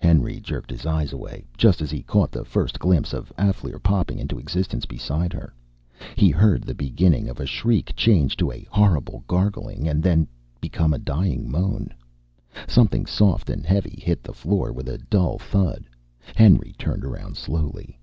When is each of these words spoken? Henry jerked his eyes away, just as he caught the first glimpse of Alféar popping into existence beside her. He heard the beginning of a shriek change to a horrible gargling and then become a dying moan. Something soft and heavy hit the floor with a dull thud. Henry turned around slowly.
Henry 0.00 0.40
jerked 0.40 0.70
his 0.70 0.86
eyes 0.86 1.12
away, 1.12 1.44
just 1.54 1.82
as 1.82 1.90
he 1.90 2.02
caught 2.02 2.30
the 2.32 2.46
first 2.46 2.78
glimpse 2.78 3.12
of 3.12 3.30
Alféar 3.36 3.82
popping 3.82 4.18
into 4.18 4.38
existence 4.38 4.86
beside 4.86 5.34
her. 5.34 5.52
He 6.16 6.30
heard 6.30 6.62
the 6.62 6.72
beginning 6.72 7.28
of 7.28 7.38
a 7.40 7.44
shriek 7.44 7.94
change 7.94 8.38
to 8.38 8.50
a 8.50 8.66
horrible 8.70 9.22
gargling 9.28 9.86
and 9.86 10.02
then 10.02 10.26
become 10.62 10.94
a 10.94 10.98
dying 10.98 11.50
moan. 11.50 11.92
Something 12.66 13.04
soft 13.04 13.50
and 13.50 13.66
heavy 13.66 14.00
hit 14.02 14.22
the 14.22 14.32
floor 14.32 14.72
with 14.72 14.88
a 14.88 14.96
dull 14.96 15.38
thud. 15.38 15.84
Henry 16.34 16.74
turned 16.78 17.04
around 17.04 17.36
slowly. 17.36 17.98